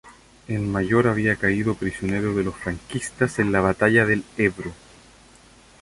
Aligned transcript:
El 0.47 0.61
mayor 0.63 1.05
había 1.07 1.35
caído 1.35 1.75
prisionero 1.75 2.33
de 2.33 2.43
los 2.43 2.55
franquistas 2.55 3.37
en 3.37 3.51
la 3.51 3.61
Batalla 3.61 4.03
del 4.07 4.23
Ebro. 4.35 4.71